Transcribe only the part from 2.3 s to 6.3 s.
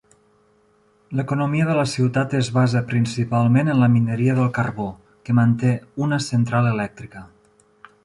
es basa principalment en la mineria del carbó, que manté una